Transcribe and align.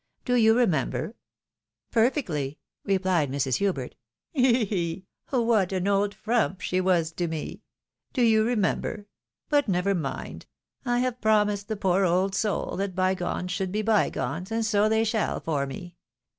Do 0.25 0.33
you 0.33 0.57
remember?"" 0.57 1.15
Perfectly," 1.91 2.57
rephed 2.87 3.27
Mrs. 3.29 3.57
Hubert." 3.57 3.93
He! 4.33 4.65
he! 4.65 4.65
he! 4.65 5.05
What 5.29 5.71
an 5.71 5.87
old 5.87 6.15
frump 6.15 6.59
she 6.61 6.81
was 6.81 7.11
to 7.11 7.27
me! 7.27 7.61
Do 8.11 8.23
you 8.23 8.43
remember?— 8.43 9.05
^But 9.53 9.67
never 9.67 9.93
mind! 9.93 10.47
I 10.85 11.01
have 11.01 11.21
promised 11.21 11.67
the 11.67 11.77
poor 11.77 12.03
old 12.03 12.33
soul 12.33 12.77
that 12.77 12.95
bygones 12.95 13.51
should 13.51 13.71
be 13.71 13.83
bygones, 13.83 14.51
and 14.51 14.65
so 14.65 14.89
they 14.89 15.03
shall 15.03 15.39
for 15.39 15.67
me. 15.67 15.97